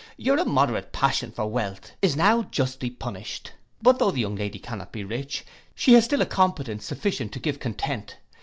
Your 0.17 0.39
immoderate 0.39 0.91
passion 0.93 1.31
for 1.31 1.45
wealth 1.45 1.91
is 2.01 2.15
now 2.15 2.41
justly 2.49 2.89
punished. 2.89 3.51
But 3.83 3.99
tho' 3.99 4.09
the 4.09 4.21
young 4.21 4.35
lady 4.35 4.57
cannot 4.57 4.91
be 4.91 5.03
rich, 5.03 5.45
she 5.75 5.93
has 5.93 6.05
still 6.05 6.23
a 6.23 6.25
competence 6.25 6.85
sufficient 6.85 7.31
to 7.33 7.39
give 7.39 7.59
content. 7.59 8.17